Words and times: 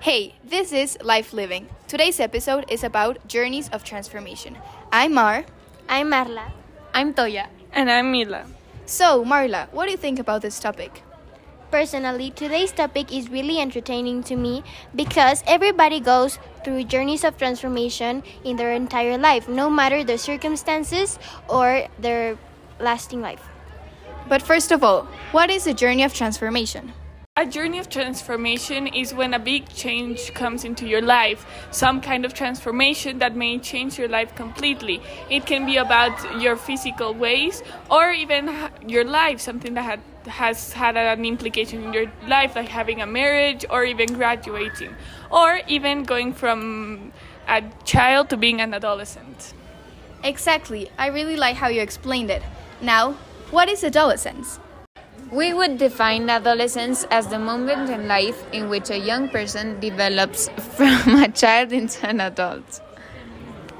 Hey, 0.00 0.36
this 0.44 0.72
is 0.72 0.96
Life 1.02 1.32
Living. 1.32 1.68
Today's 1.88 2.20
episode 2.20 2.66
is 2.70 2.84
about 2.84 3.26
journeys 3.26 3.68
of 3.70 3.82
transformation. 3.82 4.56
I'm 4.92 5.14
Mar. 5.14 5.44
I'm 5.88 6.10
Marla. 6.10 6.52
I'm 6.94 7.12
Toya. 7.14 7.48
And 7.72 7.90
I'm 7.90 8.12
Mila. 8.12 8.46
So, 8.86 9.24
Marla, 9.24 9.66
what 9.72 9.86
do 9.86 9.90
you 9.90 9.96
think 9.96 10.20
about 10.20 10.42
this 10.42 10.60
topic? 10.60 11.02
Personally, 11.70 12.30
today's 12.30 12.72
topic 12.72 13.12
is 13.12 13.28
really 13.28 13.60
entertaining 13.60 14.22
to 14.22 14.36
me 14.36 14.64
because 14.96 15.44
everybody 15.46 16.00
goes 16.00 16.38
through 16.64 16.84
journeys 16.84 17.24
of 17.24 17.36
transformation 17.36 18.22
in 18.42 18.56
their 18.56 18.72
entire 18.72 19.18
life, 19.18 19.48
no 19.48 19.68
matter 19.68 20.02
the 20.02 20.16
circumstances 20.16 21.18
or 21.46 21.86
their 21.98 22.38
lasting 22.80 23.20
life. 23.20 23.46
But 24.28 24.40
first 24.40 24.72
of 24.72 24.82
all, 24.82 25.06
what 25.32 25.50
is 25.50 25.66
a 25.66 25.74
journey 25.74 26.04
of 26.04 26.14
transformation? 26.14 26.94
A 27.36 27.46
journey 27.46 27.78
of 27.78 27.88
transformation 27.88 28.88
is 28.88 29.14
when 29.14 29.32
a 29.32 29.38
big 29.38 29.68
change 29.68 30.34
comes 30.34 30.64
into 30.64 30.88
your 30.88 31.00
life, 31.02 31.46
some 31.70 32.00
kind 32.00 32.24
of 32.24 32.34
transformation 32.34 33.20
that 33.20 33.36
may 33.36 33.58
change 33.58 33.96
your 33.96 34.08
life 34.08 34.34
completely. 34.34 35.00
It 35.30 35.46
can 35.46 35.64
be 35.64 35.76
about 35.76 36.40
your 36.40 36.56
physical 36.56 37.14
ways 37.14 37.62
or 37.90 38.10
even 38.10 38.50
your 38.88 39.04
life, 39.04 39.38
something 39.38 39.74
that 39.74 39.84
had, 39.84 40.00
has 40.28 40.72
had 40.72 40.96
an 40.96 41.24
implication 41.24 41.84
in 41.84 41.92
your 41.92 42.10
life, 42.26 42.56
like 42.56 42.68
having 42.68 43.02
a 43.02 43.06
marriage 43.06 43.64
or 43.70 43.84
even 43.84 44.12
graduating, 44.12 44.94
or 45.30 45.60
even 45.66 46.04
going 46.04 46.32
from 46.32 47.12
a 47.48 47.62
child 47.84 48.28
to 48.30 48.36
being 48.36 48.60
an 48.60 48.74
adolescent. 48.74 49.54
Exactly. 50.22 50.90
I 50.98 51.08
really 51.08 51.36
like 51.36 51.56
how 51.56 51.68
you 51.68 51.80
explained 51.80 52.30
it. 52.30 52.42
Now, 52.80 53.12
what 53.50 53.68
is 53.68 53.82
adolescence? 53.82 54.60
We 55.30 55.52
would 55.52 55.78
define 55.78 56.30
adolescence 56.30 57.04
as 57.10 57.26
the 57.26 57.38
moment 57.38 57.90
in 57.90 58.08
life 58.08 58.42
in 58.52 58.68
which 58.70 58.90
a 58.90 58.98
young 58.98 59.28
person 59.28 59.78
develops 59.78 60.48
from 60.76 61.22
a 61.22 61.28
child 61.28 61.72
into 61.72 62.08
an 62.08 62.20
adult. 62.20 62.80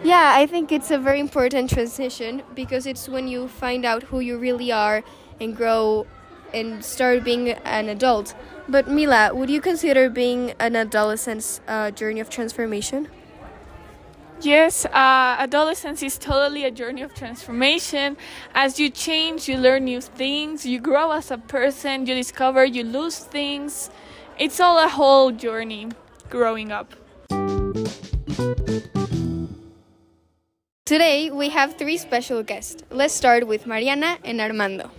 Yeah, 0.05 0.33
I 0.37 0.47
think 0.47 0.71
it's 0.71 0.91
a 0.91 0.99
very 0.99 1.19
important 1.19 1.71
transition 1.71 2.43
because 2.55 2.87
it's 2.87 3.09
when 3.09 3.27
you 3.27 3.49
find 3.49 3.85
out 3.85 4.05
who 4.05 4.21
you 4.21 4.39
really 4.39 4.71
are 4.71 5.03
and 5.41 5.57
grow 5.57 6.07
and 6.53 6.85
start 6.85 7.25
being 7.25 7.51
an 7.51 7.89
adult. 7.89 8.35
But 8.69 8.89
Mila, 8.89 9.35
would 9.35 9.51
you 9.51 9.61
consider 9.61 10.11
being 10.11 10.53
an 10.59 10.77
adolescent's 10.77 11.61
uh, 11.67 11.91
journey 11.91 12.21
of 12.21 12.29
transformation? 12.29 13.09
Yes, 14.41 14.85
uh, 14.85 14.91
adolescence 15.41 16.01
is 16.01 16.17
totally 16.17 16.65
a 16.65 16.71
journey 16.71 17.03
of 17.03 17.13
transformation. 17.13 18.17
As 18.55 18.79
you 18.79 18.89
change, 18.89 19.49
you 19.49 19.57
learn 19.57 19.85
new 19.85 20.01
things, 20.01 20.65
you 20.65 20.81
grow 20.81 21.11
as 21.11 21.33
a 21.33 21.39
person, 21.39 22.07
you 22.07 22.15
discover, 22.15 22.65
you 22.65 22.85
lose 22.85 23.19
things. 23.19 23.91
It's 24.39 24.61
all 24.61 24.79
a 24.79 24.89
whole 24.89 25.33
journey 25.33 25.89
growing 26.31 26.71
up. 26.71 26.95
Today 30.87 31.31
we 31.31 31.49
have 31.49 31.77
three 31.77 31.99
special 31.99 32.43
guests. 32.45 32.83
Let's 32.91 33.15
start 33.15 33.47
with 33.47 33.67
Mariana 33.67 34.19
and 34.25 34.41
Armando. 34.41 34.91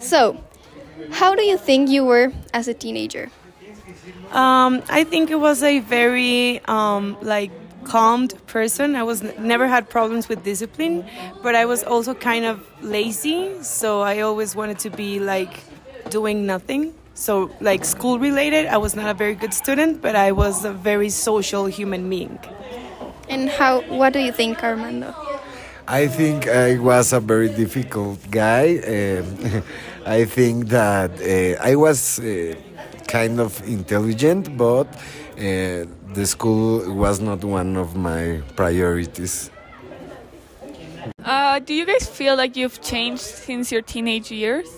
So, 0.00 0.42
how 1.10 1.34
do 1.34 1.42
you 1.42 1.56
think 1.56 1.88
you 1.88 2.04
were 2.04 2.32
as 2.52 2.68
a 2.68 2.74
teenager? 2.74 3.30
Um, 4.30 4.82
I 4.88 5.04
think 5.04 5.30
it 5.30 5.40
was 5.40 5.62
a 5.62 5.80
very 5.80 6.60
um, 6.66 7.16
like 7.20 7.50
calmed 7.84 8.34
person. 8.46 8.96
I 8.96 9.02
was 9.02 9.22
never 9.38 9.66
had 9.68 9.88
problems 9.88 10.28
with 10.28 10.42
discipline, 10.44 11.04
but 11.42 11.54
I 11.54 11.66
was 11.66 11.82
also 11.82 12.14
kind 12.14 12.44
of 12.44 12.66
lazy, 12.82 13.62
so 13.62 14.00
I 14.00 14.20
always 14.20 14.54
wanted 14.56 14.78
to 14.80 14.90
be 14.90 15.18
like 15.18 15.60
doing 16.08 16.46
nothing. 16.46 16.94
So 17.14 17.50
like 17.60 17.84
school 17.84 18.18
related, 18.18 18.66
I 18.66 18.78
was 18.78 18.96
not 18.96 19.08
a 19.08 19.14
very 19.14 19.34
good 19.34 19.52
student, 19.52 20.00
but 20.00 20.16
I 20.16 20.32
was 20.32 20.64
a 20.64 20.72
very 20.72 21.10
social 21.10 21.66
human 21.66 22.08
being. 22.08 22.38
And 23.28 23.48
how 23.50 23.82
what 23.82 24.12
do 24.12 24.18
you 24.20 24.32
think, 24.32 24.62
Armando? 24.62 25.14
I 25.86 26.06
think 26.06 26.48
I 26.48 26.78
was 26.78 27.12
a 27.12 27.20
very 27.20 27.48
difficult 27.48 28.18
guy. 28.30 28.78
Um, 28.78 29.62
I 30.04 30.24
think 30.24 30.68
that 30.68 31.10
uh, 31.20 31.62
I 31.62 31.76
was 31.76 32.18
uh, 32.18 32.54
kind 33.06 33.38
of 33.40 33.62
intelligent, 33.68 34.56
but 34.56 34.86
uh, 34.86 35.86
the 36.14 36.26
school 36.26 36.92
was 36.94 37.20
not 37.20 37.44
one 37.44 37.76
of 37.76 37.94
my 37.94 38.42
priorities. 38.56 39.50
Uh, 41.24 41.58
do 41.60 41.72
you 41.72 41.86
guys 41.86 42.06
feel 42.06 42.36
like 42.36 42.56
you've 42.56 42.80
changed 42.82 43.22
since 43.22 43.70
your 43.70 43.82
teenage 43.82 44.30
years? 44.32 44.68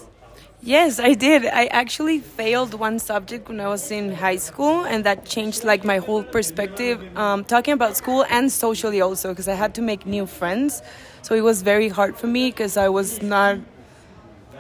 Yes, 0.63 0.99
I 0.99 1.15
did. 1.15 1.45
I 1.47 1.67
actually 1.67 2.21
failed 2.21 2.75
one 2.75 2.99
subject 2.99 3.49
when 3.49 3.61
I 3.61 3.69
was 3.69 3.91
in 3.91 4.13
high 4.13 4.37
school, 4.37 4.85
and 4.85 5.05
that 5.05 5.27
changed 5.27 5.65
like 5.65 5.85
my 5.85 5.99
whole 5.99 6.23
perspective, 6.23 7.05
um, 7.17 7.45
talking 7.45 7.75
about 7.75 7.97
school 7.97 8.25
and 8.31 8.51
socially 8.51 9.01
also, 9.01 9.31
because 9.31 9.49
I 9.49 9.55
had 9.55 9.75
to 9.75 9.83
make 9.83 10.07
new 10.07 10.27
friends. 10.27 10.83
So 11.23 11.35
it 11.35 11.43
was 11.43 11.63
very 11.63 11.89
hard 11.89 12.17
for 12.17 12.27
me 12.27 12.51
because 12.51 12.77
I 12.77 12.89
was 12.89 13.23
not 13.23 13.59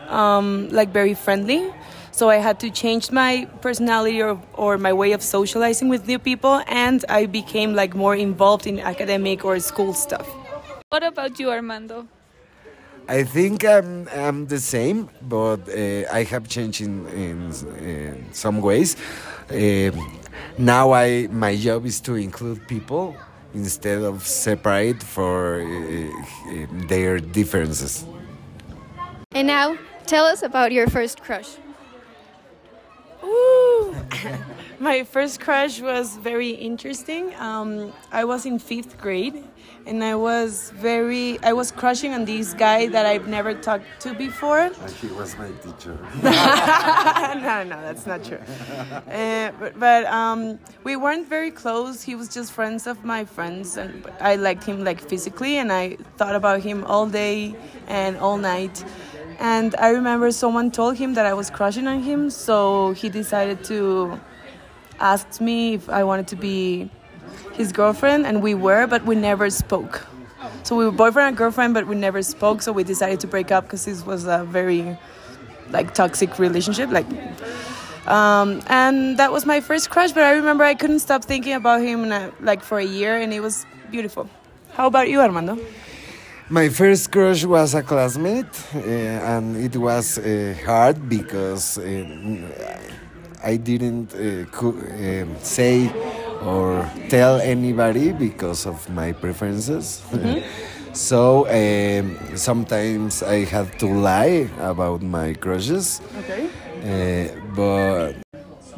um, 0.08 0.68
like 0.70 0.90
very 0.90 1.14
friendly. 1.14 1.72
So 2.10 2.30
I 2.30 2.36
had 2.36 2.60
to 2.60 2.70
change 2.70 3.10
my 3.10 3.48
personality 3.60 4.22
or, 4.22 4.40
or 4.54 4.78
my 4.78 4.92
way 4.92 5.12
of 5.12 5.22
socializing 5.22 5.88
with 5.88 6.06
new 6.06 6.18
people, 6.18 6.62
and 6.68 7.04
I 7.08 7.26
became 7.26 7.74
like 7.74 7.94
more 7.96 8.14
involved 8.14 8.66
in 8.66 8.78
academic 8.78 9.44
or 9.44 9.58
school 9.58 9.92
stuff. 9.94 10.28
What 10.90 11.02
about 11.02 11.40
you, 11.40 11.50
Armando? 11.50 12.06
I 13.08 13.24
think 13.24 13.64
I'm, 13.64 14.08
I'm 14.14 14.46
the 14.46 14.60
same, 14.60 15.10
but 15.22 15.68
uh, 15.68 16.04
I 16.10 16.22
have 16.30 16.48
changed 16.48 16.80
in, 16.80 17.06
in, 17.08 17.52
in 17.84 18.26
some 18.32 18.60
ways. 18.60 18.96
Uh, 19.50 19.90
now 20.56 20.92
I 20.92 21.26
my 21.30 21.56
job 21.56 21.84
is 21.84 22.00
to 22.02 22.14
include 22.14 22.66
people 22.66 23.16
instead 23.54 24.02
of 24.02 24.26
separate 24.26 25.02
for 25.02 25.60
uh, 25.60 26.66
their 26.88 27.18
differences. 27.18 28.04
And 29.32 29.48
now, 29.48 29.76
tell 30.06 30.24
us 30.24 30.42
about 30.42 30.72
your 30.72 30.88
first 30.88 31.22
crush. 31.22 31.56
Ooh. 33.24 33.96
my 34.78 35.04
first 35.04 35.40
crush 35.40 35.80
was 35.80 36.16
very 36.16 36.50
interesting. 36.50 37.34
Um, 37.36 37.92
I 38.12 38.24
was 38.24 38.44
in 38.44 38.58
fifth 38.58 38.98
grade, 38.98 39.42
and 39.86 40.04
I 40.04 40.14
was 40.14 40.70
very 40.74 41.38
I 41.42 41.52
was 41.52 41.70
crushing 41.70 42.12
on 42.12 42.24
this 42.24 42.54
guy 42.54 42.88
that 42.88 43.06
I've 43.06 43.28
never 43.28 43.54
talked 43.54 43.86
to 44.00 44.14
before. 44.14 44.58
And 44.58 44.90
he 45.00 45.08
was 45.08 45.36
my 45.38 45.50
teacher. 45.62 45.98
no, 46.22 47.64
no, 47.64 47.80
that's 47.86 48.06
not 48.06 48.24
true. 48.24 48.42
Uh, 49.10 49.52
but 49.58 49.78
but 49.78 50.04
um, 50.06 50.58
we 50.84 50.96
weren't 50.96 51.28
very 51.28 51.50
close. 51.50 52.02
He 52.02 52.14
was 52.14 52.28
just 52.28 52.52
friends 52.52 52.86
of 52.86 53.04
my 53.04 53.24
friends, 53.24 53.76
and 53.76 54.06
I 54.20 54.36
liked 54.36 54.64
him 54.64 54.84
like 54.84 55.00
physically, 55.00 55.58
and 55.58 55.72
I 55.72 55.96
thought 56.16 56.34
about 56.34 56.62
him 56.62 56.84
all 56.84 57.06
day 57.06 57.56
and 57.88 58.16
all 58.18 58.36
night. 58.36 58.84
And 59.38 59.74
I 59.76 59.90
remember 59.90 60.30
someone 60.30 60.70
told 60.70 60.96
him 60.96 61.14
that 61.14 61.26
I 61.26 61.34
was 61.34 61.50
crushing 61.50 61.86
on 61.86 62.02
him, 62.02 62.30
so 62.30 62.92
he 62.92 63.08
decided 63.08 63.64
to 63.64 64.20
ask 65.00 65.40
me 65.40 65.74
if 65.74 65.88
I 65.88 66.04
wanted 66.04 66.28
to 66.28 66.36
be 66.36 66.90
his 67.54 67.72
girlfriend, 67.72 68.26
and 68.26 68.42
we 68.42 68.54
were, 68.54 68.86
but 68.86 69.04
we 69.04 69.14
never 69.14 69.50
spoke. 69.50 70.06
So 70.62 70.76
we 70.76 70.84
were 70.84 70.92
boyfriend 70.92 71.28
and 71.28 71.36
girlfriend, 71.36 71.74
but 71.74 71.86
we 71.86 71.94
never 71.94 72.22
spoke. 72.22 72.62
So 72.62 72.72
we 72.72 72.84
decided 72.84 73.20
to 73.20 73.26
break 73.26 73.50
up 73.50 73.64
because 73.64 73.84
this 73.84 74.04
was 74.06 74.26
a 74.26 74.44
very 74.44 74.96
like 75.70 75.94
toxic 75.94 76.38
relationship, 76.38 76.90
like. 76.90 77.06
Um, 78.06 78.60
and 78.66 79.18
that 79.18 79.32
was 79.32 79.46
my 79.46 79.60
first 79.60 79.88
crush, 79.88 80.12
but 80.12 80.22
I 80.24 80.32
remember 80.32 80.62
I 80.62 80.74
couldn't 80.74 80.98
stop 80.98 81.24
thinking 81.24 81.54
about 81.54 81.80
him 81.80 82.12
uh, 82.12 82.30
like 82.40 82.62
for 82.62 82.78
a 82.78 82.84
year, 82.84 83.16
and 83.18 83.32
it 83.32 83.40
was 83.40 83.64
beautiful. 83.90 84.28
How 84.74 84.86
about 84.86 85.08
you, 85.08 85.20
Armando? 85.20 85.58
My 86.50 86.68
first 86.68 87.10
crush 87.10 87.44
was 87.44 87.74
a 87.74 87.82
classmate, 87.82 88.54
uh, 88.74 88.78
and 88.78 89.56
it 89.56 89.76
was 89.76 90.18
uh, 90.18 90.54
hard 90.66 91.08
because 91.08 91.78
uh, 91.78 91.82
I 93.42 93.56
didn't 93.56 94.12
say 95.42 95.90
or 96.42 96.86
tell 97.08 97.40
anybody 97.40 98.12
because 98.12 98.66
of 98.66 98.88
my 98.90 99.12
preferences. 99.12 100.02
Mm-hmm. 100.10 100.44
so 100.92 101.48
um, 101.48 102.36
sometimes 102.36 103.22
I 103.22 103.46
had 103.46 103.78
to 103.78 103.86
lie 103.86 104.50
about 104.60 105.00
my 105.00 105.32
crushes. 105.32 106.02
Okay. 106.18 106.50
but 107.56 108.20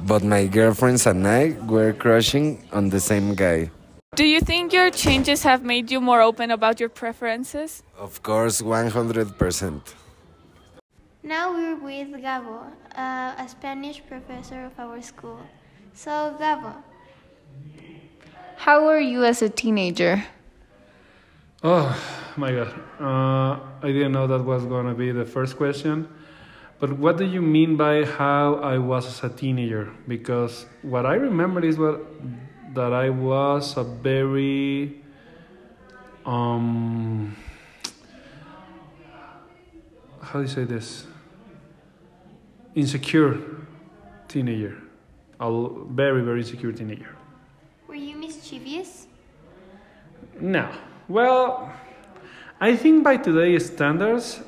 but 0.06 0.22
my 0.22 0.46
girlfriends 0.46 1.04
and 1.06 1.26
I 1.26 1.56
were 1.66 1.92
crushing 1.92 2.62
on 2.72 2.90
the 2.90 3.00
same 3.00 3.34
guy. 3.34 3.70
Do 4.16 4.24
you 4.24 4.40
think 4.40 4.72
your 4.72 4.88
changes 4.90 5.42
have 5.42 5.62
made 5.62 5.90
you 5.90 6.00
more 6.00 6.22
open 6.22 6.50
about 6.50 6.80
your 6.80 6.88
preferences? 6.88 7.82
Of 7.98 8.22
course, 8.22 8.62
100%. 8.62 9.80
Now 11.22 11.52
we're 11.52 11.76
with 11.76 12.08
Gabo, 12.22 12.64
uh, 12.96 13.34
a 13.36 13.46
Spanish 13.46 14.00
professor 14.08 14.64
of 14.64 14.72
our 14.78 15.02
school. 15.02 15.38
So, 15.92 16.34
Gabo. 16.40 16.72
How 18.56 18.86
were 18.86 19.00
you 19.00 19.22
as 19.22 19.42
a 19.42 19.50
teenager? 19.50 20.24
Oh, 21.62 21.92
my 22.38 22.52
God. 22.52 22.72
Uh, 22.98 23.60
I 23.82 23.92
didn't 23.92 24.12
know 24.12 24.26
that 24.28 24.42
was 24.42 24.64
going 24.64 24.86
to 24.86 24.94
be 24.94 25.12
the 25.12 25.26
first 25.26 25.58
question. 25.58 26.08
But 26.80 26.92
what 26.92 27.18
do 27.18 27.26
you 27.26 27.42
mean 27.42 27.76
by 27.76 28.06
how 28.06 28.54
I 28.56 28.78
was 28.78 29.06
as 29.06 29.30
a 29.30 29.34
teenager? 29.34 29.92
Because 30.08 30.64
what 30.80 31.04
I 31.04 31.16
remember 31.16 31.62
is 31.62 31.76
what 31.76 32.00
that 32.76 32.92
I 32.92 33.08
was 33.10 33.76
a 33.78 33.82
very 33.84 35.00
um 36.26 37.34
how 40.20 40.40
do 40.40 40.42
you 40.42 40.48
say 40.48 40.64
this? 40.64 41.06
Insecure 42.74 43.38
teenager. 44.28 44.76
A 45.40 45.50
very 45.88 46.22
very 46.22 46.40
insecure 46.40 46.72
teenager. 46.72 47.16
Were 47.88 47.94
you 47.94 48.16
mischievous? 48.16 49.06
no. 50.40 50.68
Well 51.08 51.72
i 52.60 52.74
think 52.76 53.04
by 53.04 53.16
today's 53.18 53.66
standards 53.66 54.40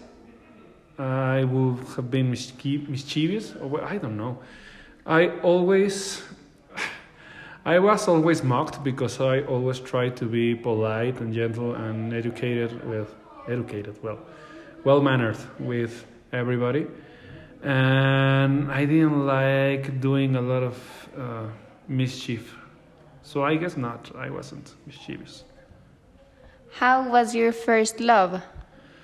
i 0.99 1.45
would 1.45 1.79
have 1.97 2.11
been 2.11 2.31
mischie- 2.33 2.87
mischievous. 2.89 3.55
Or 3.57 3.83
i 3.85 3.97
don't 3.97 4.17
know. 4.19 4.39
I 5.07 5.29
always 5.41 6.23
I 7.69 7.79
was 7.81 8.09
always 8.09 8.43
mocked 8.43 8.83
because 8.83 9.21
I 9.21 9.43
always 9.43 9.79
tried 9.79 10.17
to 10.17 10.25
be 10.25 10.55
polite 10.55 11.21
and 11.21 11.35
gentle 11.35 11.75
and 11.75 12.15
educated 12.15 12.73
with 12.89 13.15
educated, 13.47 14.03
well, 14.03 14.21
well 14.85 15.03
mannered 15.03 15.37
with 15.59 16.07
everybody, 16.33 16.87
and 17.63 18.73
I 18.73 18.87
didn't 18.87 19.27
like 19.27 20.01
doing 20.01 20.37
a 20.37 20.41
lot 20.41 20.63
of 20.63 20.77
uh, 21.15 21.49
mischief. 21.87 22.57
So 23.23 23.45
I 23.45 23.57
guess 23.57 23.77
not. 23.77 24.17
I 24.17 24.31
wasn't 24.31 24.75
mischievous. 24.87 25.45
How 26.73 27.07
was 27.11 27.35
your 27.35 27.53
first 27.53 28.01
love 28.01 28.41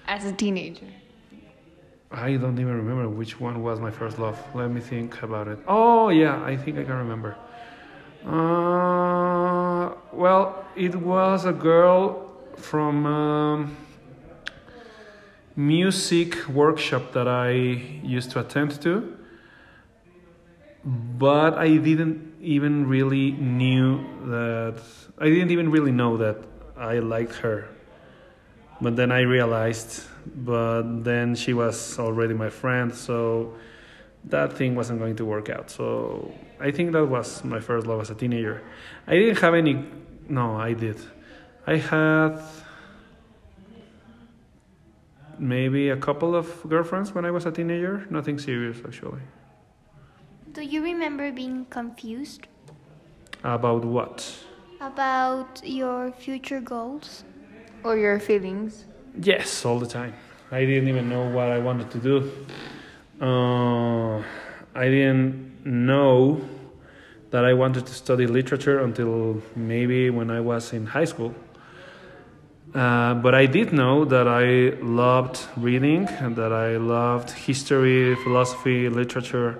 as 0.07 0.25
a 0.25 0.33
teenager? 0.33 0.89
I 2.11 2.37
don't 2.37 2.59
even 2.59 2.77
remember 2.79 3.11
which 3.11 3.39
one 3.39 3.63
was 3.63 3.79
my 3.79 3.91
first 3.91 4.19
love. 4.19 4.39
Let 4.55 4.71
me 4.71 4.81
think 4.81 5.23
about 5.23 5.49
it. 5.49 5.59
Oh 5.69 6.09
yeah, 6.09 6.43
I 6.43 6.57
think 6.57 6.79
I 6.79 6.85
can 6.85 6.97
remember. 6.97 7.37
Uh, 8.27 9.93
well, 10.13 10.65
it 10.75 10.95
was 10.95 11.45
a 11.45 11.53
girl 11.53 12.31
from 12.57 13.05
um, 13.05 13.77
music 15.57 16.49
workshop 16.49 17.13
that 17.13 17.29
I 17.29 17.51
used 17.51 18.31
to 18.31 18.41
attend 18.41 18.81
to, 18.81 19.17
but 20.85 21.59
I 21.59 21.77
didn't 21.77 22.35
even 22.41 22.87
really 22.89 23.33
knew 23.33 24.05
that 24.27 24.81
I 25.19 25.29
didn't 25.29 25.51
even 25.51 25.71
really 25.71 25.93
know 25.93 26.17
that 26.17 26.39
I 26.79 27.01
liked 27.01 27.37
her. 27.37 27.69
But 28.81 28.97
then 28.97 29.13
I 29.13 29.21
realized, 29.21 30.03
but 30.35 31.05
then 31.05 31.35
she 31.35 31.53
was 31.53 31.99
already 31.99 32.35
my 32.35 32.51
friend, 32.51 32.95
so 32.95 33.55
that 34.27 34.53
thing 34.53 34.75
wasn't 34.75 34.99
going 34.99 35.17
to 35.17 35.25
work 35.25 35.49
out. 35.51 35.71
So 35.71 36.33
I 36.61 36.71
think 36.71 36.93
that 36.93 37.05
was 37.07 37.45
my 37.45 37.61
first 37.61 37.87
love 37.87 38.01
as 38.01 38.11
a 38.11 38.15
teenager. 38.15 38.63
I 39.07 39.15
didn't 39.15 39.39
have 39.39 39.55
any. 39.55 39.85
No, 40.29 40.57
I 40.57 40.73
did. 40.73 40.97
I 41.67 41.77
had 41.77 42.41
maybe 45.39 45.91
a 45.91 45.97
couple 45.97 46.35
of 46.35 46.63
girlfriends 46.69 47.15
when 47.15 47.25
I 47.25 47.31
was 47.31 47.47
a 47.47 47.51
teenager. 47.51 48.07
Nothing 48.11 48.39
serious, 48.39 48.79
actually. 48.85 49.21
Do 50.53 50.63
you 50.63 50.83
remember 50.83 51.33
being 51.33 51.67
confused 51.71 52.47
About 53.43 53.85
what? 53.85 54.25
about 54.81 55.63
your 55.65 56.13
future 56.13 56.61
goals? 56.61 57.25
Or 57.85 57.97
your 57.97 58.21
feelings? 58.21 58.85
Yes, 59.21 59.65
all 59.65 59.79
the 59.79 59.87
time. 59.87 60.13
I 60.51 60.61
didn't 60.67 60.89
even 60.89 61.09
know 61.09 61.25
what 61.31 61.49
I 61.49 61.59
wanted 61.59 61.91
to 61.93 61.99
do. 61.99 62.31
Uh, 63.21 64.19
I 64.75 64.89
didn't 64.89 65.65
know 65.65 66.41
that 67.31 67.45
I 67.45 67.53
wanted 67.53 67.87
to 67.87 67.95
study 67.95 68.27
literature 68.27 68.81
until 68.81 69.43
maybe 69.55 70.11
when 70.11 70.31
I 70.31 70.41
was 70.41 70.73
in 70.73 70.87
high 70.87 71.05
school. 71.05 71.35
Uh, 72.75 73.15
but 73.15 73.35
I 73.35 73.47
did 73.47 73.73
know 73.73 74.05
that 74.05 74.27
I 74.27 74.77
loved 74.83 75.41
reading 75.57 76.09
and 76.09 76.35
that 76.35 76.53
I 76.53 76.77
loved 76.77 77.31
history, 77.31 78.17
philosophy, 78.17 78.89
literature. 78.89 79.59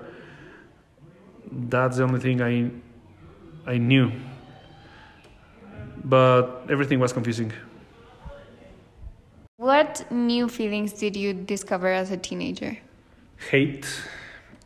That's 1.49 1.95
the 1.97 2.03
only 2.03 2.19
thing 2.19 2.41
I, 2.41 2.71
I 3.65 3.77
knew. 3.77 4.11
But 6.03 6.65
everything 6.69 6.99
was 6.99 7.13
confusing. 7.13 7.53
What 9.57 10.05
new 10.11 10.49
feelings 10.49 10.91
did 10.91 11.15
you 11.15 11.33
discover 11.33 11.87
as 11.87 12.11
a 12.11 12.17
teenager? 12.17 12.77
Hate. 13.37 13.87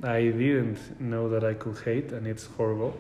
I 0.02 0.22
didn't 0.22 1.02
know 1.02 1.30
that 1.30 1.44
I 1.44 1.54
could 1.54 1.78
hate, 1.80 2.12
and 2.12 2.26
it's 2.26 2.46
horrible. 2.46 2.98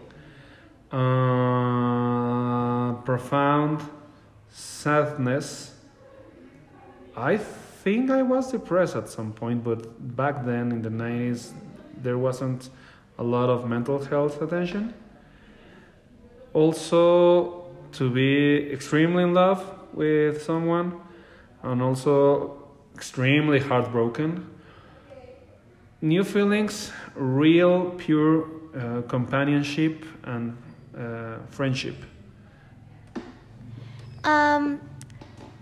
Uh, 0.92 2.94
profound 3.04 3.81
sadness. 4.50 5.74
I 7.16 7.38
think 7.38 8.10
I 8.10 8.21
was 8.21 8.51
depressed 8.51 8.95
at 8.95 9.10
some 9.10 9.31
point, 9.31 9.63
but 9.63 10.16
back 10.16 10.45
then 10.45 10.71
in 10.71 10.81
the 10.81 10.89
90s, 10.89 11.54
there 12.01 12.18
wasn't 12.18 12.69
a 13.18 13.24
lot 13.24 13.50
of 13.50 13.69
mental 13.69 14.04
health 14.04 14.42
attention. 14.42 14.94
Also, 16.54 17.68
to 17.94 18.10
be 18.10 18.71
extremely 18.71 19.24
in 19.24 19.33
love 19.33 19.63
with 19.94 20.44
someone, 20.44 21.00
and 21.63 21.81
also 21.81 22.57
extremely 22.95 23.60
heartbroken 23.60 24.48
new 26.01 26.24
feelings, 26.24 26.92
real, 27.16 27.92
pure 27.92 28.48
uh, 28.75 29.01
companionship 29.07 30.06
and 30.24 30.57
uh, 30.98 31.38
friendship. 31.50 31.96
Um, 34.24 34.80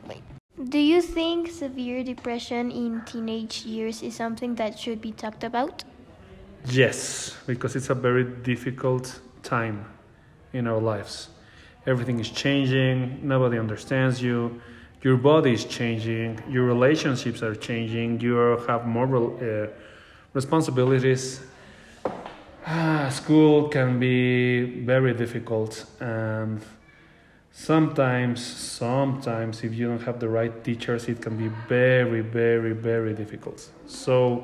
wait. 0.08 0.22
Do 0.70 0.80
you 0.80 1.02
think 1.02 1.50
severe 1.50 2.04
depression 2.04 2.72
in 2.72 3.02
teenage 3.06 3.66
years 3.66 4.02
is 4.02 4.16
something 4.16 4.56
that 4.56 4.78
should 4.78 5.02
be 5.02 5.12
talked 5.12 5.44
about? 5.44 5.84
Yes, 6.70 7.36
because 7.46 7.76
it's 7.76 7.90
a 7.90 7.96
very 7.96 8.24
difficult 8.24 9.20
time 9.44 9.86
in 10.54 10.68
our 10.68 10.82
lives. 10.82 11.30
Everything 11.86 12.20
is 12.20 12.30
changing, 12.30 13.20
nobody 13.26 13.58
understands 13.58 14.22
you, 14.22 14.62
your 15.02 15.16
body 15.16 15.54
is 15.54 15.64
changing, 15.64 16.42
your 16.50 16.66
relationships 16.66 17.42
are 17.42 17.56
changing, 17.56 18.20
you 18.20 18.36
have 18.68 18.86
more 18.86 19.08
uh, 19.16 19.68
responsibilities. 20.42 21.24
Ah, 22.66 23.10
school 23.10 23.70
can 23.70 23.90
be 24.00 24.84
very 24.86 25.14
difficult 25.14 25.86
and 26.00 26.62
sometimes 27.52 28.38
sometimes 28.86 29.64
if 29.64 29.72
you 29.74 29.88
don't 29.88 30.04
have 30.10 30.20
the 30.20 30.28
right 30.40 30.56
teachers 30.64 31.08
it 31.08 31.20
can 31.26 31.36
be 31.44 31.50
very 31.68 32.22
very 32.22 32.74
very 32.74 33.14
difficult 33.14 33.60
so 33.88 34.44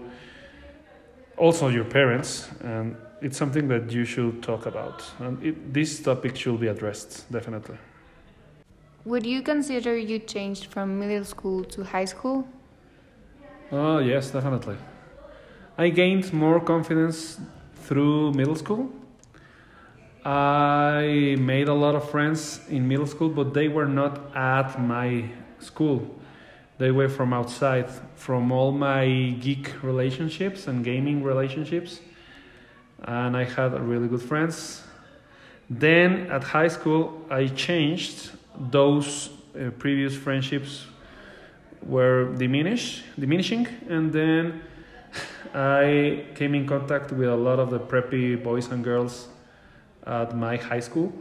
also 1.37 1.67
your 1.67 1.83
parents 1.99 2.31
and 2.63 2.95
it's 3.21 3.37
something 3.37 3.67
that 3.67 3.91
you 3.91 4.05
should 4.05 4.41
talk 4.41 4.65
about 4.65 4.97
and 5.19 5.33
it, 5.43 5.55
this 5.73 6.01
topic 6.01 6.33
should 6.35 6.59
be 6.59 6.67
addressed 6.75 7.11
definitely 7.31 7.77
Would 9.05 9.25
you 9.25 9.41
consider 9.43 9.93
you 9.97 10.17
changed 10.19 10.65
from 10.73 10.97
middle 10.97 11.25
school 11.25 11.59
to 11.75 11.83
high 11.83 12.05
school? 12.13 12.47
oh 13.71 13.99
yes 13.99 14.31
definitely 14.31 14.77
i 15.77 15.89
gained 15.89 16.31
more 16.33 16.59
confidence 16.59 17.39
through 17.75 18.31
middle 18.33 18.55
school 18.55 18.91
I 20.25 21.35
made 21.37 21.67
a 21.67 21.73
lot 21.73 21.95
of 21.95 22.09
friends 22.09 22.61
in 22.69 22.87
middle 22.87 23.07
school, 23.07 23.27
but 23.27 23.53
they 23.53 23.67
were 23.67 23.87
not 23.87 24.33
at 24.33 24.79
my 24.81 25.25
school. 25.59 26.15
They 26.77 26.91
were 26.91 27.09
from 27.09 27.33
outside, 27.33 27.89
from 28.15 28.51
all 28.51 28.71
my 28.71 29.35
geek 29.41 29.83
relationships 29.83 30.67
and 30.67 30.83
gaming 30.83 31.23
relationships. 31.23 31.99
And 33.03 33.35
I 33.35 33.43
had 33.43 33.77
really 33.81 34.07
good 34.07 34.21
friends. 34.21 34.83
Then 35.69 36.31
at 36.31 36.43
high 36.43 36.69
school, 36.69 37.25
I 37.29 37.47
changed. 37.47 38.31
Those 38.71 39.29
uh, 39.59 39.71
previous 39.71 40.15
friendships 40.15 40.85
were 41.81 42.33
diminished, 42.35 43.03
diminishing, 43.19 43.67
and 43.89 44.13
then 44.13 44.61
I 45.53 46.25
came 46.35 46.55
in 46.55 46.65
contact 46.65 47.11
with 47.11 47.29
a 47.29 47.35
lot 47.35 47.59
of 47.59 47.69
the 47.69 47.79
preppy 47.79 48.41
boys 48.41 48.71
and 48.71 48.83
girls 48.83 49.27
at 50.05 50.35
my 50.35 50.57
high 50.57 50.79
school, 50.79 51.13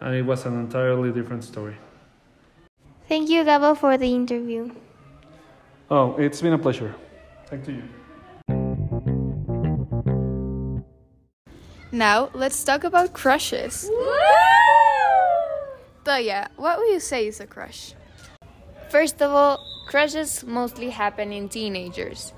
and 0.00 0.14
it 0.14 0.22
was 0.22 0.44
an 0.46 0.54
entirely 0.58 1.12
different 1.12 1.44
story. 1.44 1.76
Thank 3.08 3.30
you, 3.30 3.44
Gabo, 3.44 3.76
for 3.76 3.96
the 3.96 4.14
interview. 4.14 4.70
Oh, 5.90 6.16
it's 6.16 6.40
been 6.40 6.52
a 6.52 6.58
pleasure. 6.58 6.94
Thank 7.46 7.68
you. 7.68 7.82
Now, 11.92 12.30
let's 12.34 12.64
talk 12.64 12.82
about 12.84 13.12
crushes. 13.12 13.88
Toya, 16.04 16.48
what 16.56 16.78
would 16.78 16.88
you 16.88 17.00
say 17.00 17.28
is 17.28 17.40
a 17.40 17.46
crush? 17.46 17.94
First 18.88 19.22
of 19.22 19.30
all, 19.30 19.64
crushes 19.86 20.44
mostly 20.44 20.90
happen 20.90 21.32
in 21.32 21.48
teenagers. 21.48 22.32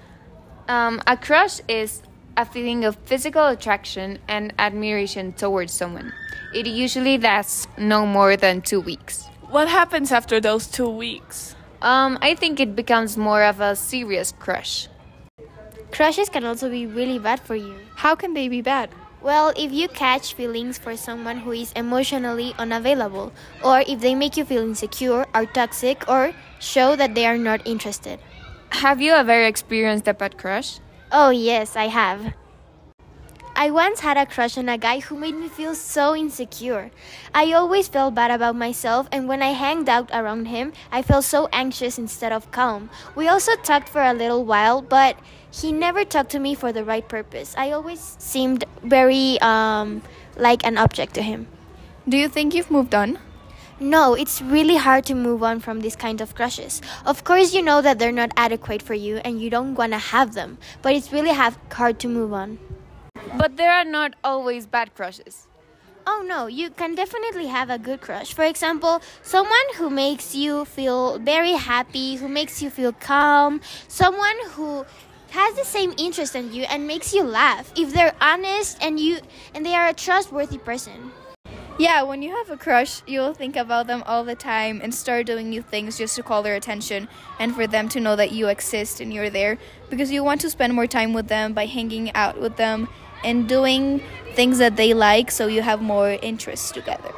Um, 0.69 1.01
a 1.07 1.17
crush 1.17 1.61
is 1.69 2.03
a 2.37 2.45
feeling 2.45 2.85
of 2.85 2.97
physical 3.05 3.47
attraction 3.47 4.19
and 4.27 4.53
admiration 4.59 5.33
towards 5.33 5.73
someone. 5.73 6.13
It 6.55 6.67
usually 6.67 7.19
lasts 7.19 7.69
no 7.79 8.05
more 8.05 8.37
than 8.37 8.63
two 8.63 8.81
weeks. 8.81 9.27
What 9.49 9.69
happens 9.69 10.11
after 10.11 10.41
those 10.41 10.67
two 10.67 10.89
weeks? 10.89 11.55
Um, 11.83 12.19
I 12.21 12.35
think 12.35 12.59
it 12.59 12.75
becomes 12.75 13.17
more 13.17 13.45
of 13.45 13.61
a 13.61 13.77
serious 13.77 14.33
crush. 14.33 14.89
Crushes 15.93 16.29
can 16.29 16.45
also 16.45 16.69
be 16.69 16.87
really 16.87 17.19
bad 17.19 17.41
for 17.41 17.55
you. 17.55 17.77
How 17.95 18.17
can 18.17 18.35
they 18.35 18.49
be 18.49 18.61
bad? 18.61 18.91
Well, 19.23 19.53
if 19.57 19.73
you 19.73 19.89
catch 19.89 20.35
feelings 20.35 20.79
for 20.79 20.97
someone 20.97 21.39
who 21.39 21.53
is 21.53 21.73
emotionally 21.73 22.55
unavailable, 22.59 23.33
or 23.65 23.81
if 23.87 24.01
they 24.01 24.15
make 24.15 24.37
you 24.37 24.45
feel 24.45 24.63
insecure, 24.63 25.27
are 25.33 25.47
toxic, 25.47 26.09
or 26.09 26.33
show 26.59 26.97
that 26.97 27.15
they 27.15 27.27
are 27.27 27.39
not 27.39 27.67
interested. 27.67 28.21
Have 28.71 29.01
you 29.01 29.13
ever 29.13 29.43
experienced 29.43 30.07
a 30.09 30.15
bad 30.15 30.39
crush? 30.39 30.81
Oh, 31.11 31.31
yes, 31.31 31.77
I 31.77 31.89
have. 31.89 32.35
I 33.59 33.71
once 33.71 34.01
had 34.01 34.19
a 34.19 34.27
crush 34.27 34.59
on 34.59 34.69
a 34.69 34.77
guy 34.77 35.01
who 35.01 35.17
made 35.17 35.35
me 35.35 35.49
feel 35.49 35.75
so 35.75 36.15
insecure. 36.15 36.91
I 37.35 37.53
always 37.53 37.89
felt 37.89 38.15
bad 38.15 38.31
about 38.31 38.55
myself, 38.55 39.09
and 39.11 39.27
when 39.27 39.43
I 39.43 39.53
hanged 39.53 39.89
out 39.89 40.11
around 40.13 40.47
him, 40.49 40.75
I 40.93 41.01
felt 41.01 41.25
so 41.25 41.49
anxious 41.53 41.97
instead 41.97 42.33
of 42.33 42.51
calm. 42.51 42.91
We 43.15 43.29
also 43.29 43.57
talked 43.57 43.89
for 43.89 44.03
a 44.03 44.13
little 44.13 44.45
while, 44.45 44.83
but 44.83 45.17
he 45.51 45.73
never 45.73 46.05
talked 46.05 46.31
to 46.33 46.39
me 46.39 46.55
for 46.55 46.71
the 46.71 46.85
right 46.85 47.09
purpose. 47.09 47.55
I 47.57 47.71
always 47.71 48.17
seemed 48.19 48.65
very 48.83 49.41
um, 49.41 50.03
like 50.37 50.67
an 50.67 50.77
object 50.77 51.15
to 51.15 51.23
him. 51.23 51.47
Do 52.07 52.19
you 52.19 52.29
think 52.29 52.55
you've 52.55 52.71
moved 52.71 52.95
on? 52.95 53.19
No, 53.79 54.15
it's 54.15 54.41
really 54.41 54.77
hard 54.77 55.05
to 55.05 55.15
move 55.15 55.43
on 55.43 55.61
from 55.61 55.83
these 55.83 55.97
kind 55.97 56.23
of 56.23 56.35
crushes. 56.35 56.81
Of 57.05 57.25
course, 57.25 57.53
you 57.53 57.61
know 57.61 57.83
that 57.83 57.99
they're 57.99 58.11
not 58.11 58.33
adequate 58.35 58.81
for 58.81 58.95
you 58.95 59.19
and 59.19 59.39
you 59.39 59.51
don't 59.51 59.75
want 59.75 59.93
to 59.93 59.99
have 59.99 60.33
them, 60.33 60.57
but 60.81 60.95
it's 60.95 61.13
really 61.13 61.29
have, 61.29 61.59
hard 61.71 61.99
to 62.01 62.09
move 62.09 62.33
on. 62.33 62.59
But 63.37 63.59
there 63.59 63.71
are 63.71 63.85
not 63.85 64.15
always 64.25 64.67
bad 64.67 64.95
crushes. 64.95 65.47
Oh 66.07 66.25
no, 66.27 66.47
you 66.47 66.71
can 66.71 66.95
definitely 66.95 67.49
have 67.49 67.69
a 67.69 67.79
good 67.79 68.01
crush. 68.01 68.33
For 68.33 68.45
example, 68.45 69.03
someone 69.21 69.75
who 69.77 69.91
makes 69.91 70.35
you 70.35 70.65
feel 70.65 71.19
very 71.19 71.53
happy, 71.53 72.17
who 72.17 72.29
makes 72.29 72.63
you 72.63 72.71
feel 72.71 72.93
calm, 72.93 73.61
someone 73.89 74.37
who 74.53 74.87
has 75.31 75.55
the 75.55 75.65
same 75.67 75.93
interest 75.99 76.35
in 76.35 76.51
you 76.51 76.63
and 76.63 76.87
makes 76.87 77.13
you 77.13 77.25
laugh 77.25 77.71
if 77.77 77.93
they're 77.93 78.15
honest 78.23 78.79
and 78.81 78.99
you 78.99 79.19
and 79.55 79.67
they 79.67 79.75
are 79.75 79.89
a 79.89 79.93
trustworthy 79.93 80.57
person. 80.57 81.13
Yeah, 81.79 82.05
when 82.05 82.23
you 82.23 82.35
have 82.35 82.49
a 82.49 82.57
crush, 82.57 83.03
you'll 83.07 83.35
think 83.35 83.55
about 83.55 83.87
them 83.87 84.03
all 84.07 84.25
the 84.25 84.35
time 84.35 84.81
and 84.83 84.95
start 84.95 85.27
doing 85.27 85.51
new 85.51 85.61
things 85.61 85.99
just 85.99 86.17
to 86.17 86.23
call 86.23 86.43
their 86.43 86.55
attention 86.55 87.07
and 87.39 87.55
for 87.55 87.67
them 87.67 87.91
to 87.91 88.01
know 88.01 88.17
that 88.17 88.33
you 88.33 88.49
exist 88.49 88.99
and 88.99 89.13
you're 89.13 89.29
there 89.29 89.59
because 89.91 90.11
you 90.11 90.25
want 90.25 90.41
to 90.41 90.49
spend 90.49 90.73
more 90.73 90.87
time 90.87 91.13
with 91.13 91.29
them 91.29 91.53
by 91.53 91.67
hanging 91.67 92.11
out 92.15 92.41
with 92.41 92.57
them 92.57 92.89
and 93.23 93.47
doing 93.47 94.01
things 94.33 94.57
that 94.57 94.77
they 94.77 94.95
like 94.95 95.31
so 95.31 95.49
you 95.49 95.61
have 95.61 95.83
more 95.83 96.13
interests 96.23 96.71
together. 96.71 97.13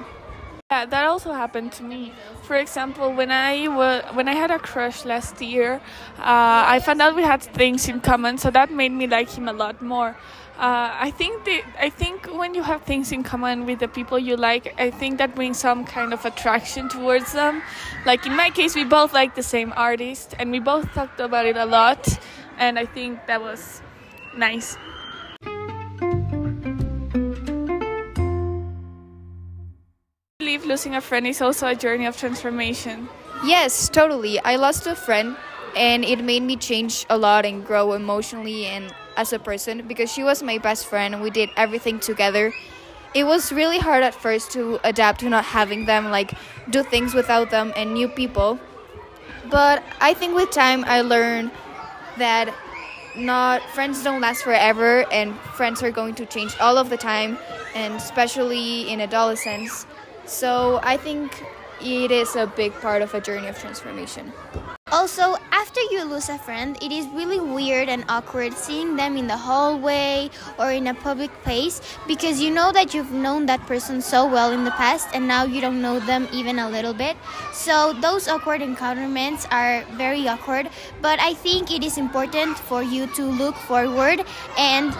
Yeah, 0.72 0.86
that 0.86 1.06
also 1.06 1.32
happened 1.32 1.70
to 1.74 1.84
me. 1.84 2.12
For 2.42 2.56
example, 2.56 3.12
when 3.12 3.30
I 3.30 3.68
when 4.12 4.28
I 4.28 4.34
had 4.34 4.50
a 4.50 4.58
crush 4.58 5.06
last 5.06 5.40
year, 5.40 5.80
uh, 6.18 6.64
I 6.74 6.80
found 6.80 7.00
out 7.00 7.16
we 7.16 7.22
had 7.22 7.42
things 7.42 7.88
in 7.88 8.00
common, 8.00 8.36
so 8.36 8.50
that 8.50 8.70
made 8.70 8.92
me 8.92 9.06
like 9.06 9.30
him 9.30 9.48
a 9.48 9.52
lot 9.52 9.80
more. 9.80 10.14
Uh, 10.58 10.90
I 10.98 11.12
think 11.12 11.44
the, 11.44 11.62
I 11.78 11.88
think 11.88 12.26
when 12.36 12.52
you 12.52 12.64
have 12.64 12.82
things 12.82 13.12
in 13.12 13.22
common 13.22 13.64
with 13.64 13.78
the 13.78 13.86
people 13.86 14.18
you 14.18 14.34
like, 14.34 14.74
I 14.76 14.90
think 14.90 15.18
that 15.18 15.36
brings 15.36 15.56
some 15.56 15.84
kind 15.84 16.12
of 16.12 16.24
attraction 16.24 16.88
towards 16.88 17.32
them. 17.32 17.62
Like 18.04 18.26
in 18.26 18.34
my 18.34 18.50
case, 18.50 18.74
we 18.74 18.82
both 18.82 19.12
like 19.12 19.36
the 19.36 19.42
same 19.44 19.72
artist, 19.76 20.34
and 20.36 20.50
we 20.50 20.58
both 20.58 20.92
talked 20.94 21.20
about 21.20 21.46
it 21.46 21.56
a 21.56 21.64
lot, 21.64 22.08
and 22.58 22.76
I 22.76 22.86
think 22.86 23.24
that 23.28 23.40
was 23.40 23.82
nice. 24.36 24.76
I 30.40 30.40
believe 30.40 30.66
losing 30.66 30.96
a 30.96 31.00
friend 31.00 31.24
is 31.28 31.40
also 31.40 31.68
a 31.68 31.76
journey 31.76 32.06
of 32.06 32.16
transformation. 32.16 33.08
Yes, 33.44 33.88
totally. 33.88 34.40
I 34.40 34.56
lost 34.56 34.88
a 34.88 34.96
friend 34.96 35.36
and 35.76 36.04
it 36.04 36.24
made 36.24 36.42
me 36.42 36.56
change 36.56 37.06
a 37.08 37.16
lot 37.16 37.46
and 37.46 37.64
grow 37.64 37.92
emotionally 37.92 38.66
and 38.66 38.92
as 39.18 39.34
a 39.34 39.38
person 39.40 39.86
because 39.86 40.10
she 40.10 40.24
was 40.24 40.42
my 40.42 40.58
best 40.58 40.86
friend 40.86 41.14
and 41.14 41.22
we 41.22 41.30
did 41.30 41.50
everything 41.56 42.00
together. 42.00 42.54
It 43.14 43.24
was 43.24 43.52
really 43.52 43.78
hard 43.78 44.02
at 44.04 44.14
first 44.14 44.52
to 44.52 44.80
adapt 44.84 45.20
to 45.20 45.28
not 45.28 45.44
having 45.44 45.86
them, 45.86 46.10
like 46.10 46.32
do 46.70 46.82
things 46.84 47.14
without 47.14 47.50
them 47.50 47.72
and 47.76 47.92
new 47.92 48.08
people. 48.08 48.60
But 49.50 49.82
I 50.00 50.14
think 50.14 50.34
with 50.34 50.50
time 50.50 50.84
I 50.86 51.02
learned 51.02 51.50
that 52.18 52.54
not 53.16 53.62
friends 53.74 54.04
don't 54.04 54.20
last 54.20 54.42
forever 54.42 55.04
and 55.12 55.34
friends 55.58 55.82
are 55.82 55.90
going 55.90 56.14
to 56.16 56.26
change 56.26 56.56
all 56.60 56.78
of 56.78 56.90
the 56.90 56.96
time 56.96 57.38
and 57.74 57.94
especially 57.94 58.90
in 58.90 59.00
adolescence. 59.00 59.86
So 60.26 60.80
I 60.82 60.96
think 60.96 61.44
it 61.80 62.10
is 62.10 62.36
a 62.36 62.46
big 62.46 62.72
part 62.80 63.02
of 63.02 63.14
a 63.14 63.20
journey 63.20 63.48
of 63.48 63.58
transformation. 63.58 64.32
Also, 64.90 65.36
after 65.52 65.80
you 65.90 66.02
lose 66.04 66.30
a 66.30 66.38
friend, 66.38 66.78
it 66.82 66.90
is 66.90 67.06
really 67.08 67.38
weird 67.38 67.90
and 67.90 68.04
awkward 68.08 68.54
seeing 68.54 68.96
them 68.96 69.18
in 69.18 69.26
the 69.26 69.36
hallway 69.36 70.30
or 70.58 70.72
in 70.72 70.86
a 70.86 70.94
public 70.94 71.30
place 71.42 71.82
because 72.06 72.40
you 72.40 72.50
know 72.50 72.72
that 72.72 72.94
you've 72.94 73.12
known 73.12 73.44
that 73.44 73.60
person 73.66 74.00
so 74.00 74.26
well 74.26 74.50
in 74.50 74.64
the 74.64 74.70
past 74.72 75.08
and 75.12 75.28
now 75.28 75.44
you 75.44 75.60
don't 75.60 75.82
know 75.82 76.00
them 76.00 76.26
even 76.32 76.58
a 76.58 76.70
little 76.70 76.94
bit. 76.94 77.18
So, 77.52 77.92
those 78.00 78.28
awkward 78.28 78.62
encounterments 78.62 79.46
are 79.50 79.84
very 79.98 80.26
awkward, 80.26 80.70
but 81.02 81.20
I 81.20 81.34
think 81.34 81.70
it 81.70 81.84
is 81.84 81.98
important 81.98 82.58
for 82.58 82.82
you 82.82 83.06
to 83.08 83.24
look 83.26 83.56
forward 83.56 84.24
and 84.56 84.96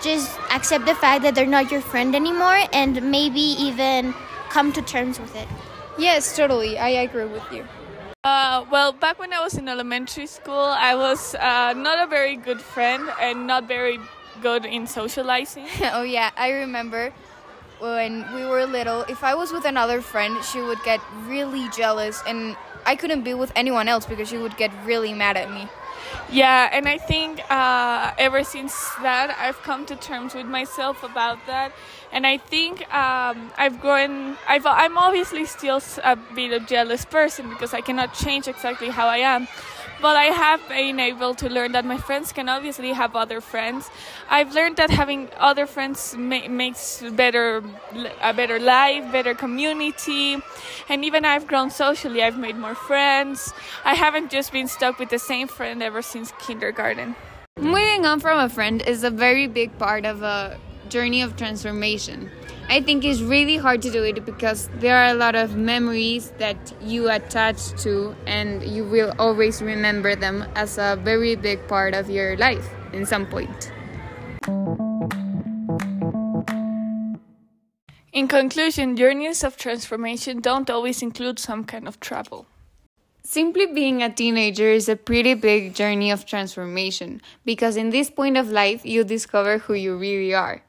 just 0.00 0.38
accept 0.52 0.86
the 0.86 0.94
fact 0.94 1.24
that 1.24 1.34
they're 1.34 1.46
not 1.46 1.72
your 1.72 1.80
friend 1.80 2.14
anymore 2.14 2.62
and 2.72 3.02
maybe 3.10 3.40
even 3.40 4.14
come 4.50 4.72
to 4.72 4.82
terms 4.82 5.18
with 5.18 5.34
it. 5.34 5.48
Yes, 5.98 6.36
totally. 6.36 6.78
I 6.78 6.90
agree 6.90 7.24
with 7.26 7.50
you. 7.50 7.66
Uh, 8.24 8.64
well, 8.70 8.92
back 8.92 9.18
when 9.18 9.32
I 9.32 9.40
was 9.40 9.54
in 9.54 9.68
elementary 9.68 10.28
school, 10.28 10.54
I 10.54 10.94
was 10.94 11.34
uh, 11.34 11.72
not 11.76 11.98
a 11.98 12.06
very 12.06 12.36
good 12.36 12.60
friend 12.60 13.10
and 13.20 13.48
not 13.48 13.66
very 13.66 13.98
good 14.40 14.64
in 14.64 14.86
socializing. 14.86 15.66
oh, 15.92 16.04
yeah, 16.04 16.30
I 16.36 16.50
remember 16.50 17.12
when 17.80 18.32
we 18.32 18.46
were 18.46 18.64
little, 18.64 19.02
if 19.08 19.24
I 19.24 19.34
was 19.34 19.50
with 19.50 19.64
another 19.64 20.00
friend, 20.00 20.38
she 20.44 20.60
would 20.60 20.78
get 20.84 21.00
really 21.26 21.68
jealous, 21.70 22.22
and 22.24 22.54
I 22.86 22.94
couldn't 22.94 23.22
be 23.24 23.34
with 23.34 23.50
anyone 23.56 23.88
else 23.88 24.06
because 24.06 24.28
she 24.28 24.38
would 24.38 24.56
get 24.56 24.70
really 24.84 25.12
mad 25.12 25.36
at 25.36 25.50
me. 25.50 25.66
Yeah, 26.30 26.70
and 26.72 26.88
I 26.88 26.98
think 26.98 27.42
uh, 27.50 28.12
ever 28.18 28.42
since 28.42 28.72
that, 29.02 29.36
I've 29.38 29.60
come 29.62 29.84
to 29.86 29.96
terms 29.96 30.34
with 30.34 30.46
myself 30.46 31.02
about 31.02 31.38
that, 31.46 31.72
and 32.10 32.26
I 32.26 32.38
think 32.38 32.82
um, 32.94 33.50
I've 33.58 33.80
grown. 33.80 34.36
I've, 34.48 34.64
I'm 34.64 34.96
obviously 34.96 35.44
still 35.44 35.82
a 36.02 36.16
bit 36.16 36.52
of 36.52 36.66
jealous 36.66 37.04
person 37.04 37.50
because 37.50 37.74
I 37.74 37.82
cannot 37.82 38.14
change 38.14 38.48
exactly 38.48 38.88
how 38.88 39.08
I 39.08 39.18
am, 39.18 39.46
but 40.02 40.16
I 40.16 40.24
have 40.24 40.60
been 40.68 40.98
able 40.98 41.34
to 41.36 41.48
learn 41.48 41.72
that 41.72 41.84
my 41.84 41.96
friends 41.96 42.32
can 42.32 42.48
obviously 42.48 42.92
have 42.92 43.14
other 43.14 43.40
friends. 43.40 43.88
I've 44.28 44.52
learned 44.52 44.76
that 44.76 44.90
having 44.90 45.28
other 45.38 45.66
friends 45.66 46.16
ma- 46.18 46.48
makes 46.48 47.02
better 47.12 47.62
a 48.20 48.34
better 48.34 48.58
life, 48.58 49.10
better 49.12 49.34
community, 49.34 50.36
and 50.88 51.04
even 51.04 51.24
I've 51.24 51.46
grown 51.46 51.70
socially. 51.70 52.22
I've 52.22 52.36
made 52.36 52.56
more 52.56 52.74
friends. 52.74 53.54
I 53.84 53.94
haven't 53.94 54.30
just 54.30 54.50
been 54.52 54.66
stuck 54.66 54.98
with 54.98 55.10
the 55.10 55.20
same 55.20 55.46
friend 55.46 55.82
ever 55.82 56.02
since 56.02 56.32
kindergarten. 56.40 57.14
Moving 57.60 58.04
on 58.04 58.18
from 58.18 58.40
a 58.40 58.48
friend 58.48 58.82
is 58.82 59.04
a 59.04 59.10
very 59.10 59.46
big 59.46 59.78
part 59.78 60.04
of 60.04 60.22
a 60.22 60.58
journey 60.88 61.22
of 61.22 61.36
transformation. 61.36 62.28
I 62.72 62.80
think 62.80 63.04
it's 63.04 63.20
really 63.20 63.58
hard 63.58 63.82
to 63.82 63.90
do 63.90 64.02
it 64.02 64.24
because 64.24 64.70
there 64.80 64.96
are 64.96 65.08
a 65.08 65.14
lot 65.14 65.34
of 65.34 65.56
memories 65.56 66.32
that 66.38 66.56
you 66.80 67.10
attach 67.10 67.60
to, 67.82 68.16
and 68.26 68.62
you 68.62 68.82
will 68.82 69.12
always 69.18 69.60
remember 69.60 70.16
them 70.16 70.46
as 70.54 70.78
a 70.78 70.98
very 71.04 71.36
big 71.36 71.68
part 71.68 71.92
of 71.92 72.08
your 72.08 72.34
life 72.38 72.66
in 72.94 73.04
some 73.04 73.26
point. 73.26 73.70
In 78.14 78.26
conclusion, 78.26 78.96
journeys 78.96 79.44
of 79.44 79.58
transformation 79.58 80.40
don't 80.40 80.70
always 80.70 81.02
include 81.02 81.38
some 81.38 81.64
kind 81.64 81.86
of 81.86 82.00
trouble. 82.00 82.46
Simply 83.22 83.66
being 83.66 84.02
a 84.02 84.08
teenager 84.08 84.72
is 84.72 84.88
a 84.88 84.96
pretty 84.96 85.34
big 85.34 85.74
journey 85.74 86.10
of 86.10 86.24
transformation 86.24 87.20
because 87.44 87.76
in 87.76 87.90
this 87.90 88.08
point 88.08 88.38
of 88.38 88.48
life 88.48 88.86
you 88.86 89.04
discover 89.04 89.58
who 89.58 89.74
you 89.74 89.94
really 89.94 90.32
are. 90.32 90.62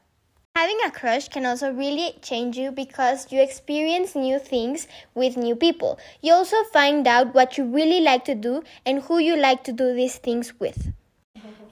Having 0.56 0.78
a 0.86 0.90
crush 0.92 1.26
can 1.26 1.46
also 1.46 1.72
really 1.72 2.14
change 2.22 2.56
you 2.56 2.70
because 2.70 3.32
you 3.32 3.42
experience 3.42 4.14
new 4.14 4.38
things 4.38 4.86
with 5.12 5.36
new 5.36 5.56
people. 5.56 5.98
You 6.22 6.32
also 6.34 6.62
find 6.72 7.08
out 7.08 7.34
what 7.34 7.58
you 7.58 7.64
really 7.64 8.00
like 8.00 8.24
to 8.26 8.36
do 8.36 8.62
and 8.86 9.02
who 9.02 9.18
you 9.18 9.36
like 9.36 9.64
to 9.64 9.72
do 9.72 9.92
these 9.92 10.14
things 10.16 10.52
with. 10.60 10.92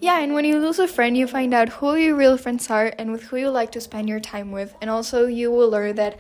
Yeah, 0.01 0.19
and 0.19 0.35
when 0.35 0.45
you 0.45 0.59
lose 0.59 0.81
a 0.81 0.89
friend, 0.89 1.17
you 1.17 1.29
find 1.29 1.55
out 1.55 1.69
who 1.69 1.95
your 1.95 2.17
real 2.17 2.37
friends 2.37 2.69
are 2.71 2.93
and 2.99 3.13
with 3.13 3.23
who 3.23 3.37
you 3.37 3.51
like 3.51 3.71
to 3.71 3.81
spend 3.81 4.09
your 4.09 4.19
time 4.19 4.51
with. 4.51 4.75
And 4.81 4.91
also, 4.91 5.27
you 5.27 5.53
will 5.53 5.71
learn 5.71 5.95
that 5.95 6.19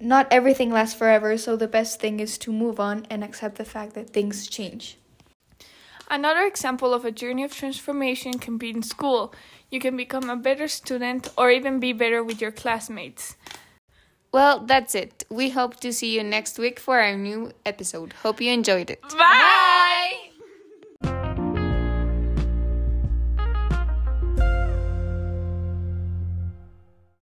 not 0.00 0.28
everything 0.30 0.70
lasts 0.72 0.98
forever, 0.98 1.36
so 1.36 1.56
the 1.56 1.68
best 1.68 2.00
thing 2.00 2.20
is 2.20 2.38
to 2.38 2.52
move 2.52 2.80
on 2.80 3.06
and 3.10 3.22
accept 3.22 3.56
the 3.56 3.66
fact 3.66 3.92
that 3.96 4.08
things 4.08 4.46
change. 4.46 4.96
Another 6.10 6.44
example 6.44 6.92
of 6.92 7.04
a 7.04 7.10
journey 7.10 7.44
of 7.44 7.54
transformation 7.54 8.38
can 8.38 8.56
be 8.58 8.70
in 8.70 8.82
school. 8.82 9.34
You 9.72 9.80
can 9.80 9.96
become 9.96 10.28
a 10.28 10.36
better 10.36 10.68
student 10.68 11.30
or 11.36 11.50
even 11.50 11.80
be 11.80 11.94
better 11.94 12.22
with 12.22 12.42
your 12.42 12.52
classmates. 12.52 13.36
Well, 14.30 14.60
that's 14.60 14.94
it. 14.94 15.24
We 15.30 15.48
hope 15.48 15.80
to 15.80 15.94
see 15.94 16.14
you 16.14 16.22
next 16.22 16.58
week 16.58 16.78
for 16.78 17.00
our 17.00 17.16
new 17.16 17.52
episode. 17.64 18.12
Hope 18.22 18.42
you 18.42 18.52
enjoyed 18.52 18.90
it. 18.90 19.00
Bye! 19.00 20.31